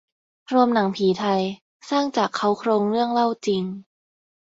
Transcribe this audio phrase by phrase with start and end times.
[0.53, 1.41] รวมหนังผีไทย
[1.89, 3.63] สร้างจากเค้าโครงเรื่องเล่าจริง